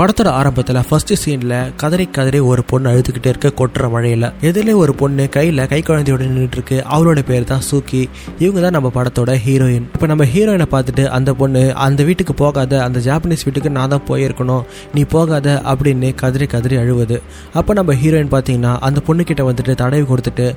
[0.00, 5.24] படத்தோட ஆரம்பத்துல ஃபர்ஸ்ட் சீன்ல கதறி கதறி ஒரு பொண்ணு அழுதுகிட்டே இருக்க கொட்டுற மழையில எதிலே ஒரு பொண்ணு
[5.34, 6.76] கையில கை குழந்தையோட நின்றுட்டு இருக்கு.
[6.94, 8.00] அவளோட பேர் தான் சூக்கி.
[8.44, 13.02] இவங்க தான் நம்ம படத்தோட ஹீரோயின் இப்போ நம்ம ஹீரோயினை பார்த்துட்டு அந்த பொண்ணு அந்த வீட்டுக்கு போகாத அந்த
[13.08, 14.62] ஜாப்பனீஸ் வீட்டுக்கு நான் தான் போயிருக்கணும்.
[14.94, 17.18] நீ போகாத அப்படின்னு கதறி கதறி அழுவுது.
[17.60, 20.48] அப்போ நம்ம ஹீரோயின் பார்த்தீங்கன்னா அந்த பொண்ணுக்கிட்ட வந்துட்டு தடவி கொடுத்துட்டு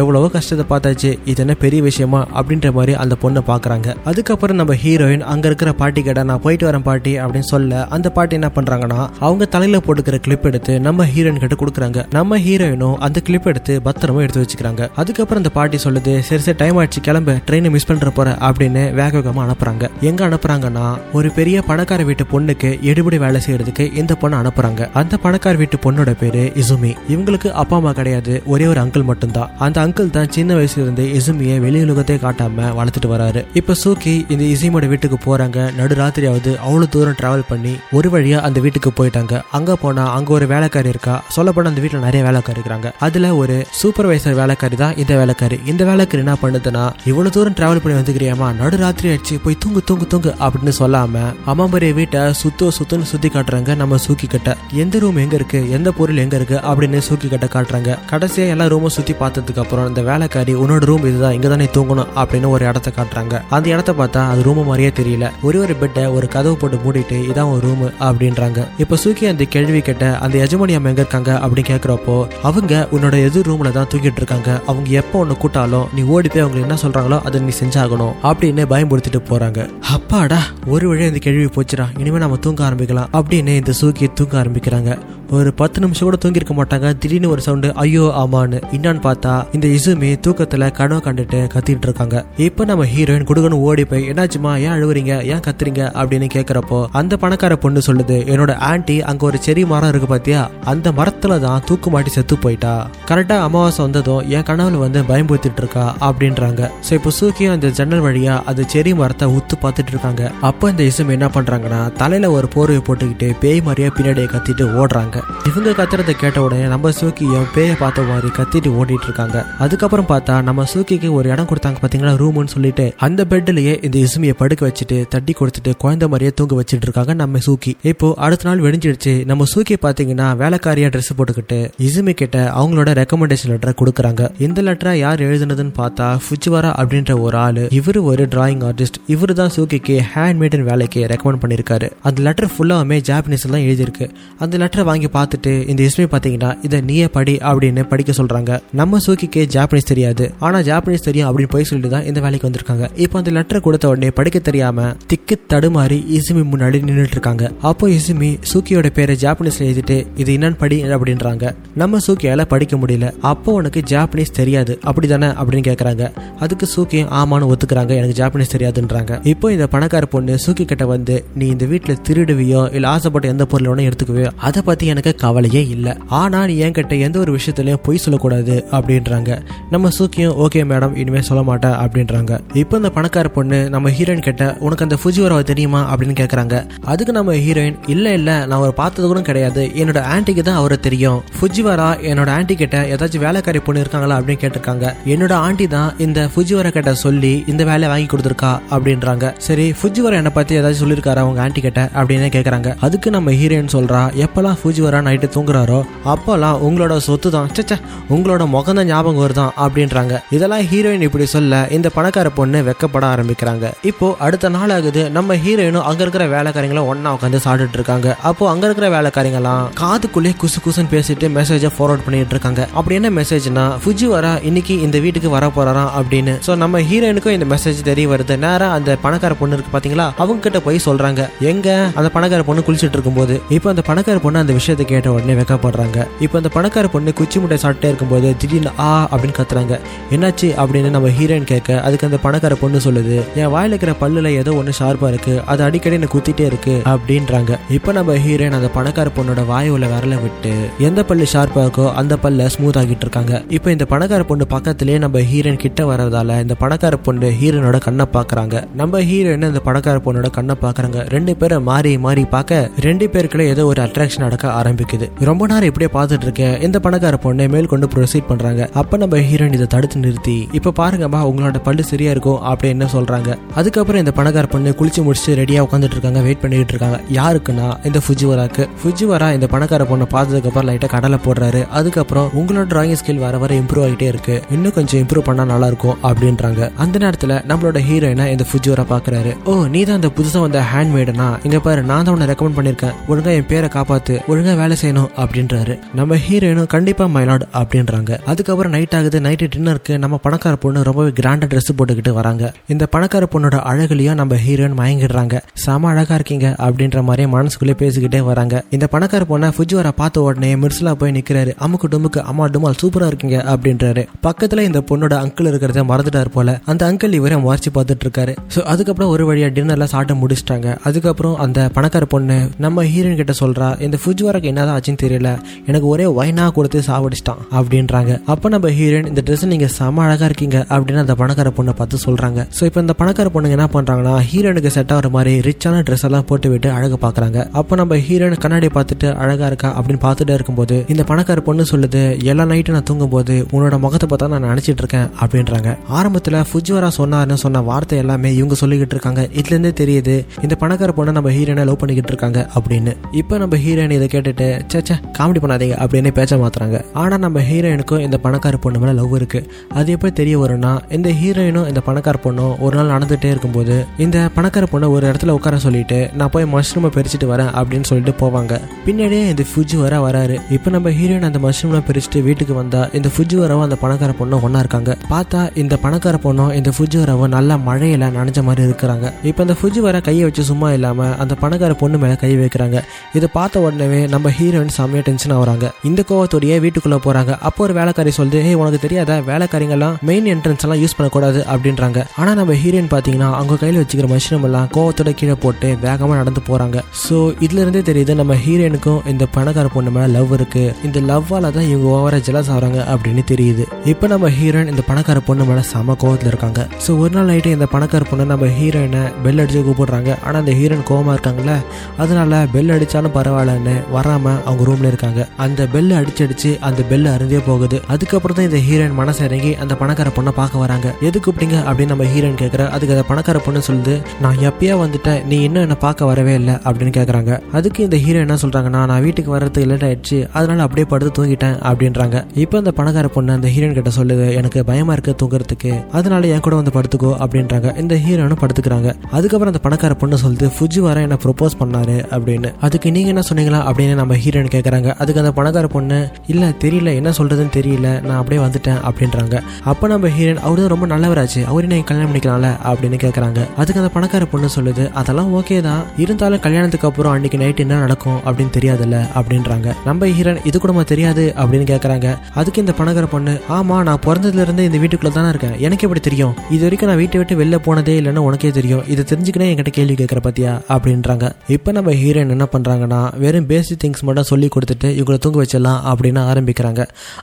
[0.00, 1.12] எவ்வளவோ கஷ்டத்தை பார்த்தாச்சு.
[1.32, 2.22] இது என்ன பெரிய விஷயமா?
[2.38, 6.88] அப்படின்ற மாதிரி அந்த பொண்ணை பார்க்குறாங்க அதுக்கப்புறம் நம்ம ஹீரோயின் அங்கே இருக்கிற பாட்டி கிட்ட நான் போயிட்டு வரேன்
[6.90, 8.90] பாட்டி அப்படின்னு சொல்ல அந்த பாட்டி என்ன பண்ணுறாங்கன்னா
[9.20, 12.06] அவங்க தலையில் போட்டுக்கிற கிளிப் எடுத்து நம்ம ஹீரோயின் கிட்ட கொடுக்குறாங்க.
[12.10, 14.88] நம்ம ஹீரோயினும் அந்த கிளிப் எடுத்து பத்திரமா எடுத்து வச்சுக்கிறாங்க.
[14.96, 17.32] அதுக்கப்புறம் அந்த பாட்டி சொல்லுது சரி சரி டைம் ஆயிடுச்சு கிளம்பு.
[17.46, 19.90] ட்ரெயினை மிஸ் பண்ற போற அப்படின்னு வேக வேகமாக அனுப்புறாங்க.
[20.00, 24.88] எங்க அனுப்புறாங்கன்னா ஒரு பெரிய பணக்கார வீட்டு பொண்ணுக்கு எடுபடி வேலை செய்யறதுக்கு இந்த பொண்ணை அனுப்புறாங்க.
[24.94, 26.94] அந்த பணக்கார வீட்டு பொண்ணோட பேரு இசுமி.
[27.08, 29.50] இவங்களுக்கு அப்பா அம்மா கிடையாது ஒரே ஒரு அங்கிள் மட்டும்தான்.
[29.58, 33.44] அந்த அங்கிள் தான் சின்ன வயசுல இருந்து இசுமியை வெளி உலகத்தை காட்டாம வளர்த்துட்டு வராரு.
[33.54, 35.74] இப்ப சூக்கி இந்த இசுமியோட வீட்டுக்கு போறாங்க.
[35.74, 39.42] நடு ராத்திரியாவது அவ்வளவு தூரம் டிராவல் பண்ணி ஒரு வழியா அந்த வீட்டுக்கு போயிட்டாங்க.
[39.52, 41.22] அங்க போனா அங்க ஒரு வேலைக்காரி இருக்கா?
[41.28, 42.92] சொல்லப்போனால் அந்த வீட்டுல நிறைய வேலைக்காரி இருக்கிறாங்க.
[42.98, 45.60] அதுல ஒரு சூப்பர்வைசர் வேலைக்காரி தான் இந்த வேலைக்காரி.
[45.66, 49.40] இந்த வேலைக்காரி என்ன பண்ணுதுன்னா இவ்வளவு தூரம் டிராவல் பண்ணி வந்துக்கிறியாமா நடு ராத்திரி ஆயிடுச்சு.
[49.42, 54.56] போய் தூங்கு தூங்கு தூங்கு அப்படின்னு சொல்லாம அம்மாம்பரிய வீட்டை சுத்தோ சுத்தோன்னு சுத்தி காட்டுறாங்க நம்ம சூக்கி கிட்ட.
[54.72, 55.70] எந்த ரூம் எங்க இருக்கு?
[55.70, 56.56] எந்த பொருள் எங்க இருக்கு?
[56.56, 57.98] அப்படின்னு சூக்கி கிட்ட காட்டுறாங்க.
[58.10, 61.32] கடைசியா எல்லா ரூமும் சுத்தி பார்த்ததுக்கு அப்புறம் இந்த வேலைக்காரி உன்னோட ரூம் இதுதான்.
[61.32, 62.06] இங்க தானே தூங்கணும்.
[62.16, 63.40] அப்படின்னு ஒரு இடத்த காட்டுறாங்க.
[63.50, 65.30] அந்த இடத்த பார்த்தா அது ரூம் மாதிரியே தெரியல.
[65.42, 68.61] ஒரே ஒரு பெட்டை ஒரு கதவு போட்டு மூடிட்டு இதான் ஒரு ரூம் அப்படின்றாங்க.
[68.78, 73.48] இப்ப சூக்கி அந்த கேள்வி கேட்ட அந்த எஜமானி அம்மா எங்க இருக்காங்க அப்படின்னு கேக்குறப்போ அவங்க உன்னோட எதிர்
[73.48, 74.60] ரூம்ல தான் தூக்கிட்டு இருக்காங்க.
[74.66, 79.20] அவங்க எப்போ உன்னை கூட்டாலும் நீ ஓடி போய் அவங்க என்ன சொல்றாங்களோ அதை நீ செஞ்சாகணும் அப்படின்னு பயன்படுத்திட்டு
[79.30, 79.68] போறாங்க.
[79.80, 81.86] அப்பாடா ஒரு வழியா இந்த கேள்வி போச்சுடா.
[81.98, 84.98] இனிமே நம்ம தூங்க ஆரம்பிக்கலாம் அப்படின்னு இந்த சூக்கியை தூங்க ஆரம்பிக்கிறாங்க.
[85.36, 86.98] ஒரு பத்து நிமிஷம் கூட தூங்கியிருக்க மாட்டாங்க.
[86.98, 88.62] திடீர்னு ஒரு சவுண்டு ஐயோ ஆமான்னு.
[88.72, 92.24] என்னன்னு பார்த்தா இந்த இசுமி தூக்கத்துல கனவு கண்டுட்டு கத்திட்டு இருக்காங்க.
[92.36, 94.58] இப்ப நம்ம ஹீரோயின் குடுகன்னு ஓடி போய் என்னாச்சுமா?
[94.58, 95.22] ஏன் அழுவுறீங்க?
[95.24, 95.82] ஏன் கத்துறீங்க?
[96.00, 100.50] அப்படின்னு கேக்குறப்போ அந்த பணக்கார பொண்ணு சொல்லுது என்னோட ஆன்டி அங்க ஒரு செரி மரம் இருக்கு பாத்தியா?
[100.64, 102.86] அந்த மரத்துல தான் தூக்கு மாட்டி செத்து போயிட்டா.
[103.06, 106.70] கரெக்டா அமாவாசை வந்ததும் என் கனவுல வந்து பயம்படுத்திட்டு இருக்கா அப்படின்றாங்க.
[106.90, 110.30] சோ இப்போ சூக்கியும் அந்த ஜன்னல் வழியா அந்த செரி மரத்தை உத்து பார்த்துட்டு இருக்காங்க.
[110.40, 115.20] அப்ப இந்த இசுமி என்ன பண்றாங்கன்னா தலையில ஒரு போர்வை போட்டுக்கிட்டு பேய் மாதிரியா பின்னாடியே கத்திட்டு ஓடுறாங்க.
[115.48, 120.64] இவங்க கத்துறதை கேட்ட உடனே நம்ம சூக்கியும் பேயை பார்த்த மாதிரி கத்திட்டு ஓடிட்டு இருக்காங்க அதுக்கப்புறம் பார்த்தா நம்ம
[120.72, 122.84] சூக்கிக்கு ஒரு இடம் கொடுத்தாங்க பாத்தீங்களா ரூம்னு சொல்லிட்டு.
[123.06, 127.72] அந்த பெட்லயே இந்த இசுமியை படுக்க வச்சுட்டு தட்டி கொடுத்துட்டு குழந்தை மாதிரியே தூங்க வச்சுட்டு இருக்காங்க நம்ம சூக்கி.
[127.90, 129.14] இப்போ அடுத்த நாள் வெடிஞ்சிடுச்சு.
[129.30, 134.30] நம்ம சூக்கி பாத்தீங்கன்னா வேலைக்காரியா ட்ரெஸ் போட்டுக்கிட்டு இசுமி கிட்ட அவங்களோட ரெக்கமெண்டேஷன் லெட்டரை கொடுக்குறாங்க.
[134.46, 137.66] இந்த லெட்டரை யார் எழுதுனதுன்னு பார்த்தா ஃபுஜிவாரா அப்படின்ற ஒரு ஆளு.
[137.80, 141.90] இவரு ஒரு டிராயிங் ஆர்டிஸ்ட் இவர் தான் சூக்கிக்கு ஹேண்ட்மேடன் வேலைக்கு ரெக்கமெண்ட் பண்ணியிருக்காரு.
[142.10, 144.08] அந்த லெட்டர் ஃபுல்லாவுமே ஜாப்பனீஸ்ல தான் எழுதியிருக்கு.
[144.38, 148.60] அந்த லெட்டரை வாங்கி பார்த்துட்டு இந்த இஸ்மி பார்த்தீங்கன்னா இதை நீயே படி அப்படின்னு படிக்க சொல்றாங்க.
[148.80, 150.24] நம்ம சூக்கிக்கு ஜாப்பனீஸ் தெரியாது.
[150.46, 152.86] ஆனா ஜாப்பனீஸ் தெரியும் அப்படின்னு போய் சொல்லிட்டு தான் இந்த வேலைக்கு வந்திருக்காங்க.
[153.04, 158.30] இப்போ அந்த லெட்டர் கொடுத்த உடனே படிக்க தெரியாம திக்கு தடுமாறி இசுமி முன்னாடி நின்றுட்டு இருக்காங்க அப்போ இசுமி
[158.52, 161.54] சூக்கியோட பேரை ஜாப்பனீஸ்ல எழுதிட்டு இது என்னன்னு படி அப்படின்றாங்க.
[161.82, 163.08] நம்ம சூக்கியால படிக்க முடியல.
[163.32, 164.72] அப்போ உனக்கு ஜாப்பனீஸ் தெரியாது.
[164.88, 166.04] அப்படிதானே அப்படின்னு கேக்குறாங்க.
[166.44, 167.92] அதுக்கு சூக்கியும் ஆமான்னு ஒத்துக்கிறாங்க.
[168.00, 169.20] எனக்கு ஜாப்பனீஸ் தெரியாதுன்றாங்க.
[169.32, 173.70] இப்போ இந்த பணக்கார பொண்ணு சூக்கி கிட்ட வந்து நீ இந்த வீட்டுல திருடுவியோ இல்ல ஆசைப்பட்ட எந்த பொருள்
[173.70, 175.94] வேணா எடுத்துக்குவியோ அதை பத்தி எனக்கு கவலையே இல்லை.
[176.20, 179.30] ஆனால் நீ என்கிட்ட எந்த ஒரு விஷயத்திலயும் பொய் சொல்லக்கூடாது அப்படின்றாங்க.
[179.74, 182.32] நம்ம சூக்கியும் ஓகே மேடம் இனிமேல் சொல்ல மாட்டேன் அப்படின்றாங்க.
[182.62, 185.80] இப்போ இந்த பணக்கார பொண்ணு நம்ம ஹீரோயின் கிட்ட உனக்கு அந்த ஃபுஜிவராவை தெரியுமா?
[185.92, 186.54] அப்படின்னு கேட்குறாங்க
[186.92, 189.62] அதுக்கு நம்ம ஹீரோயின் இல்ல இல்ல நான் அவர் பார்த்தது கூட கிடையாது.
[189.82, 191.18] என்னோட ஆன்ட்டிக்கு தான் அவரை தெரியும்.
[191.36, 194.16] ஃபுஜிவரா என்னோட ஆன்ட்டி கிட்ட ஏதாச்சும் வேலைக்காரி பொண்ணு இருக்காங்களா?
[194.18, 194.86] அப்படின்னு கேட்டிருக்காங்க.
[195.14, 198.52] என்னோட ஆண்டி தான் இந்த ஃபுஜிவரா கிட்ட சொல்லி இந்த வேலையை வாங்கி கொடுத்துருக்கா?
[198.74, 199.32] அப்படின்றாங்க.
[199.48, 201.82] சரி ஃபுஜிவரா என்னை பத்தி ஏதாச்சும் சொல்லியிருக்காரு அவங்க ஆண்டி கிட்ட?
[202.00, 205.78] அப்படின்னு கேட்குறாங்க அதுக்கு நம்ம ஹீரோயின் சொல்றா எப்பெல்லாம் வரா நைட்டு தூங்குறாரோ?
[206.04, 207.76] அப்போல்லாம் உங்களோட சொத்து தான் சச்சா
[208.10, 210.20] உங்களோட முகம் தான் ஞாபகம் வருதான் அப்படின்றாங்க.
[210.30, 213.72] இதெல்லாம் ஹீரோயின் இப்படி சொல்ல இந்த பணக்கார பொண்ணு வெக்கப்பட ஆரம்பிக்கிறாங்க.
[213.82, 215.10] இப்போ அடுத்த நாள் ஆகுது.
[215.10, 218.16] நம்ம ஹீரோயினும் அங்க இருக்கிற வேலைக்காரங்களும் ஒன்னா உட்காந்து சாப்பிட்டுட்டு இருக்காங்க.
[218.22, 222.68] அப்போ அங்க இருக்கிற வேலைக்காரங்களாம் காதுக்குள்ளே குசு குசுன்னு பேசிட்டு மெசேஜை ஃபார்வர்ட் பண்ணிட்டு இருக்காங்க.
[222.72, 226.34] அப்படி என்ன மெசேஜ்னா ஃபுஜி வரா இன்னைக்கு இந்த வீட்டுக்கு வர போறாராம் அப்படின்னு.
[226.46, 228.36] சோ நம்ம ஹீரோயினுக்கும் இந்த மெசேஜ் தெரிய வருது.
[228.36, 230.12] நேரா அந்த பணக்கார பொண்ணு இருக்கு பாத்தீங்களா?
[230.16, 231.28] அவங்க கிட்ட போய் சொல்றாங்க.
[231.40, 231.90] எங்க?
[231.94, 233.40] அந்த பணக்கார பொண்ணு குளிச்சிட்டு இருக்கும்போது.
[233.48, 235.98] இப்போ அந்த பணக்கார பொண்ணு அந்த விஷயம் விஷயத்தை கேட்ட உடனே வெக்கப்படுறாங்க.
[236.24, 239.74] இப்போ அந்த பணக்கார பொண்ணு குச்சி முட்டை சாப்பிட்டே இருக்கும்போது திடீர்னு ஆ அப்படின்னு கத்துறாங்க.
[240.14, 244.52] என்னாச்சு அப்படின்னு நம்ம ஹீரோயின் கேட்க அதுக்கு அந்த பணக்கார பொண்ணு சொல்லுது என் வாயில இருக்கிற பல்லுல ஏதோ
[244.60, 247.58] ஒன்று ஷார்ப்பா இருக்கு அது அடிக்கடி என்ன குத்திட்டே இருக்கு அப்படின்றாங்க.
[247.76, 250.52] இப்போ நம்ம ஹீரோயின் அந்த பணக்கார பொண்ணோட வாய் உள்ள விரல விட்டு
[250.88, 253.42] எந்த பல்லு ஷார்ப்பா இருக்கோ அந்த பல்ல ஸ்மூத் ஆகிட்டு இருக்காங்க.
[253.58, 258.56] இப்போ இந்த பணக்கார பொண்ணு பக்கத்திலேயே நம்ம ஹீரோயின் கிட்ட வரதால இந்த பணக்கார பொண்ணு ஹீரோனோட கண்ணை பாக்குறாங்க.
[258.82, 260.98] நம்ம ஹீரோயின் இந்த பணக்கார பொண்ணோட கண்ணை பாக்குறாங்க.
[261.16, 265.08] ரெண்டு பேரும் மாறி மாறி பார்க்க ரெண்டு பேருக்குள்ள ஏதோ ஒரு அட்ராக்ஷன் நடக்க ஆரம்பிக்குது.
[265.30, 268.68] ரொம்ப நேரம் இப்படியே பார்த்துட்டு இருக்கேன் இந்த பணக்கார பொண்ணை மேல் கொண்டு ப்ரொசீட் பண்றாங்க.
[268.80, 273.30] அப்ப நம்ம ஹீரோயின் இதை தடுத்து நிறுத்தி இப்ப பாருங்கம்மா உங்களோட பல்லு சரியா இருக்கும் அப்படின்னு சொல்றாங்க.
[273.54, 276.98] அதுக்கப்புறம் இந்த பணக்கார பொண்ணு குளிச்சு முடிச்சு ரெடியா உட்காந்துட்டு இருக்காங்க வெயிட் பண்ணிட்டு இருக்காங்க.
[277.18, 278.64] யாருக்குன்னா இந்த ஃபுஜிவராக்கு.
[278.80, 281.60] ஃபுஜிவரா இந்த பணக்கார பொண்ணை பார்த்ததுக்கு அப்புறம் லைட்டா கடலை போடுறாரு.
[281.78, 284.36] அதுக்கப்புறம் உங்களோட டிராயிங் ஸ்கில் வர வர இம்ப்ரூவ் ஆகிட்டே இருக்கு.
[284.50, 286.70] இன்னும் கொஞ்சம் இம்ப்ரூவ் பண்ணா நல்லா இருக்கும் அப்படின்றாங்க.
[286.84, 289.32] அந்த நேரத்துல நம்மளோட ஹீரோயினை இந்த ஃபுஜிவரா பாக்குறாரு.
[289.44, 292.94] ஓ நீ தான் இந்த புதுசா வந்த ஹேண்ட்மேடனா இங்க பாரு நான் தான் உன்னை ரெக்கமெண்ட் பண்ணிருக்கேன்.
[293.08, 294.16] ஒழுங்கா என் பேரை காப்பாத்து.
[294.28, 295.78] ஒழுங்கா வேலை செய்யணும் அப்படின்றாரு.
[295.94, 298.18] நம்ம ஹீரோயினும் கண்டிப்பா மைலாட் அப்படின்றாங்க.
[298.24, 299.20] அதுக்கப்புறம் நைட் ஆகுது.
[299.20, 302.52] நைட்டு டின்னருக்கு நம்ம பணக்கார பொண்ணு ரொம்பவே கிராண்டா ட்ரெஸ் போட்டுக்கிட்டு வராங்க.
[302.68, 305.40] இந்த பணக்கார பொண்ணோட அழகுலயும் நம்ம ஹீரோயின் மயங்கிடுறாங்க.
[305.54, 308.64] செம அழகா இருக்கீங்க அப்படின்ற மாதிரி மனசுக்குள்ளே பேசிக்கிட்டே வராங்க.
[308.70, 311.54] இந்த பணக்கார பொண்ணை ஃபுஜிவரை பார்த்த உடனே மிர்சலா போய் நிக்கிறாரு.
[311.60, 314.04] அமுக்கு டுமுக்கு அம்மா டுமால் சூப்பரா இருக்கீங்க அப்படின்றாரு.
[314.22, 316.60] பக்கத்துல இந்த பொண்ணோட அங்கிள் இருக்கிறத மறந்துட்டாரு போல.
[316.64, 318.36] அந்த அங்கிள் இவரே முயற்சி பார்த்துட்டு இருக்காரு.
[318.54, 320.76] ஸோ அதுக்கப்புறம் ஒரு வழியா டின்னர்ல சாப்பிட்டு முடிச்சிட்டாங்க.
[320.84, 323.98] அதுக்கப்புறம் அந்த பணக்கார பொண்ணு நம்ம ஹீரோயின் கிட்ட சொல்றா இந்த
[324.42, 325.30] ஃபுஜிவராக்கு என்னதான் ஆச்சுன்னு தெரியல.
[325.68, 328.12] எனக்கு ஒரே ஒயினா கொடுத்து சாவடிச்சிட்டான் அப்படின்றாங்க.
[328.32, 332.40] அப்ப நம்ம ஹீரோயின் இந்த ட்ரெஸ் நீங்க செம அழகா இருக்கீங்க அப்படின்னு அந்த பணக்கார பொண்ணை பார்த்து சொல்றாங்க.
[332.56, 336.48] ஸோ இப்போ இந்த பணக்கார பொண்ணுங்க என்ன பண்றாங்கன்னா ஹீரோனுக்கு செட் ஆகிற மாதிரி ரிச்சான ட்ரெஸ் எல்லாம் போட்டு
[336.52, 341.40] விட்டு அழகு பாக்குறாங்க அப்போ நம்ம ஹீரோயின் கண்ணாடி பார்த்துட்டு அழகா இருக்கா அப்படின்னு பார்த்துட்டே இருக்கும்போது இந்த பணக்கார
[341.48, 342.02] பொண்ணு சொல்லுது
[342.32, 345.70] எல்லா நைட்டும் நான் தூங்கும் போது உன்னோட முகத்தை பார்த்தா நான் நினைச்சிட்டு இருக்கேன் அப்படின்றாங்க.
[345.98, 349.22] ஆரம்பத்துல ஃபுஜிவரா சொன்னாருன்னு சொன்ன வார்த்தை எல்லாமே இவங்க சொல்லிக்கிட்டு இருக்காங்க.
[349.38, 352.92] இதுல இருந்தே தெரியுது இந்த பணக்கார பொண்ணை நம்ம ஹீரோனை லவ் பண்ணிக்கிட்டு இருக்காங்க அப்படின்னு.
[353.20, 356.76] இப்போ நம்ம ஹீரோயின் இதை கேட்டு கேட்டுட்டு சேச்சே காமெடி பண்ணாதீங்க அப்படின்னு பேச்ச மாத்துறாங்க.
[357.02, 359.40] ஆனா நம்ம ஹீரோயினுக்கும் இந்த பணக்கார பொண்ணு மேல லவ் இருக்கு.
[359.78, 364.66] அது எப்படி தெரிய வரும்னா இந்த ஹீரோயினும் இந்த பணக்கார பொண்ணும் ஒரு நாள் நடந்துட்டே இருக்கும்போது இந்த பணக்கார
[364.72, 368.52] பொண்ணை ஒரு இடத்துல உட்கார சொல்லிட்டு நான் போய் மஷ்ரூமை பிரிச்சுட்டு வரேன் அப்படின்னு சொல்லிட்டு போவாங்க.
[368.86, 370.36] பின்னாடியே இந்த ஃபுஜி வர வராரு.
[370.56, 374.62] இப்போ நம்ம ஹீரோயின் அந்த மஷ்ரூமை பிரிச்சுட்டு வீட்டுக்கு வந்தா இந்த ஃபுஜி வரவும் அந்த பணக்கார பொண்ணும் ஒன்னா
[374.64, 374.90] இருக்காங்க.
[375.12, 379.06] பார்த்தா இந்த பணக்கார பொண்ணும் இந்த ஃபுஜி வரவும் நல்லா மழையில நனைஞ்ச மாதிரி இருக்கிறாங்க.
[379.30, 382.78] இப்போ இந்த ஃபுஜி வர கையை வச்சு சும்மா இல்லாம அந்த பணக்கார பொண்ணு மேல கை வைக்கிறாங்க.
[383.18, 385.66] இதை பார்த்த உடனே நம்ம நம்ம ஹீரோயின் செம்மையா டென்ஷன் ஆகுறாங்க.
[385.82, 387.38] இந்த கோவத்தோடய வீட்டுக்குள்ள போறாங்க.
[387.38, 389.12] அப்போ ஒரு வேலைக்காரி சொல்லுது ஏய் உனக்கு தெரியாத?
[389.20, 392.04] வேலைக்காரிங்கெல்லாம் மெயின் என்ட்ரன்ஸ் எல்லாம் யூஸ் பண்ணக்கூடாது அப்படின்றாங்க.
[392.16, 396.76] ஆனா நம்ம ஹீரோயின் பாத்தீங்கன்னா அவங்க கையில் வச்சுக்கிற மஷ்ரூம் எல்லாம் கோவத்தோட கீழே போட்டு வேகமா நடந்து போறாங்க.
[397.06, 397.16] சோ
[397.46, 400.64] இதுல இருந்தே தெரியுது நம்ம ஹீரோயினுக்கும் இந்த பணக்கார பொண்ணு மேல லவ் இருக்கு.
[400.84, 403.66] இந்த லவ்வால தான் இவங்க ஓவரா ஜெலஸ் ஆகுறாங்க அப்படின்னு தெரியுது.
[403.84, 406.68] இப்போ நம்ம ஹீரோயின் இந்த பணக்கார பொண்ணு மேல செம கோவத்துல இருக்காங்க.
[406.86, 410.16] சோ ஒரு நாள் நைட்டு இந்த பணக்கார பொண்ணு நம்ம ஹீரோயினை பெல் அடிச்சு கூப்பிடுறாங்க.
[410.24, 411.56] ஆனா அந்த ஹீரோயின் கோவமா இருக்காங்கல்ல
[411.98, 415.20] அதனால பெல் அடிச்சாலும் பரவாயில்லன்னு வராம அவங்க ரூம்ல இருக்காங்க.
[415.46, 417.76] அந்த பெல் அடிச்சு அடிச்சு அந்த பெல் அருந்தே போகுது.
[417.94, 420.88] அதுக்கப்புறம் தான் இந்த ஹீரோயின் மனசு இறங்கி அந்த பணக்கார பொண்ணை பார்க்க வராங்க.
[421.08, 423.94] எது கூப்பிட்டீங்க அப்படின்னு நம்ம ஹீரோயின் கேட்கற அதுக்கு அந்த பணக்கார பொண்ணு சொல்லுது
[424.24, 428.36] நான் எப்பயா வந்துட்டேன் நீ இன்னும் என்ன பார்க்க வரவே இல்லை அப்படின்னு கேட்குறாங்க அதுக்கு இந்த ஹீரோ என்ன
[428.44, 432.16] சொல்றாங்கன்னா நான் வீட்டுக்கு வர்றதுக்கு லேட் ஆயிடுச்சு அதனால அப்படியே படுத்து தூங்கிட்டேன் அப்படின்றாங்க.
[432.44, 436.56] இப்போ அந்த பணக்கார பொண்ணு அந்த ஹீரோயின் கிட்ட சொல்லுது எனக்கு பயமா இருக்கு தூங்குறதுக்கு அதனால என் கூட
[436.60, 437.76] வந்து படுத்துக்கோ அப்படின்றாங்க.
[437.82, 438.88] இந்த ஹீரோனும் படுத்துக்கிறாங்க.
[439.16, 442.50] அதுக்கப்புறம் அந்த பணக்கார பொண்ணு சொல்லுது ஃபுஜி வர என்ன ப்ரொபோஸ் பண்ணாரு அப்படின்னு.
[442.68, 445.98] அதுக்கு நீங்க என்ன சொன்னீங்களா அப்படின்னு நம்ம ஹீரோயின் கேட்குறாங்க அதுக்கு அந்த பணக்கார பொண்ணு
[446.32, 449.36] இல்லை தெரியல என்ன சொல்கிறதுன்னு தெரியல நான் அப்படியே வந்துட்டேன் அப்படின்றாங்க.
[449.70, 453.92] அப்போ நம்ம ஹீரோயின் அவரு தான் ரொம்ப நல்லவராச்சு அவரு நீங்க கல்யாணம் பண்ணிக்கலாம்ல அப்படின்னு கேட்குறாங்க அதுக்கு அந்த
[453.96, 458.98] பணக்கார பொண்ணு சொல்லுது அதெல்லாம் ஓகே தான் இருந்தாலும் கல்யாணத்துக்கு அப்புறம் அன்னைக்கு நைட் என்ன நடக்கும் அப்படின்னு தெரியாதுல்ல
[459.18, 459.68] அப்படின்றாங்க.
[459.84, 462.08] நம்ம ஹீரோயின் இது கூட தெரியாது அப்படின்னு கேட்குறாங்க
[462.40, 466.34] அதுக்கு இந்த பணக்கார பொண்ணு ஆமா நான் பிறந்ததுலேருந்து இந்த வீட்டுக்குள்ளே தானே இருக்கேன் எனக்கு எப்படி தெரியும்?
[466.54, 470.20] இது வரைக்கும் நான் வீட்டை விட்டு வெளில போனதே இல்லைன்னு உனக்கே தெரியும் இதை தெரிஞ்சுக்கினே என்கிட்ட கேள்வி கேட்குற
[470.26, 470.52] பத்தியா?
[470.74, 471.26] அப்படின்றாங்க.
[471.48, 476.20] இப்போ நம்ம ஹீரோயின் என்ன பண்ணுறாங்கன்னா வெறும் பேசிக் திங்ஸ் மட்டும் சொல்லி கொடுத்துட்டு இவங்களை தூங்க வச்சிடலாம் அப்படின்னு
[476.30, 476.80] ஆரம்பிக்கிறாங்க.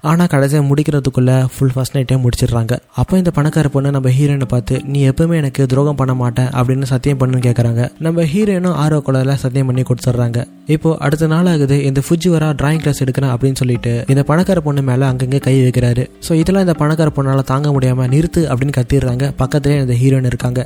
[0.09, 2.73] ஆனால் கடைசியாக முடிக்கிறதுக்குள்ள ஃபுல் ஃபர்ஸ்ட் நைட்டே முடிச்சிடுறாங்க.
[3.01, 7.21] அப்போ இந்த பணக்கார பொண்ணு நம்ம ஹீரோயினை பார்த்து நீ எப்பவுமே எனக்கு துரோகம் பண்ண மாட்டேன் அப்படின்னு சத்தியம்
[7.21, 10.39] பண்ணுன்னு கேட்குறாங்க நம்ம ஹீரோயினும் ஆர்வ குழந்தைல சத்தியம் பண்ணி கொடுத்துட்றாங்க.
[10.75, 14.83] இப்போ அடுத்த நாள் ஆகுது இந்த ஃபுஜி வரா டிராயிங் கிளாஸ் எடுக்கிறேன் அப்படின்னு சொல்லிட்டு இந்த பணக்கார பொண்ணு
[14.91, 16.05] மேலே அங்கங்கே கை வைக்கிறாரு.
[16.27, 19.33] ஸோ இதெல்லாம் இந்த பணக்கார பொண்ணால் தாங்க முடியாமல் நிறுத்து அப்படின்னு கத்திடுறாங்க.
[19.41, 20.61] பக்கத்துலேயே இந்த ஹீரோயின் இருக்காங்க.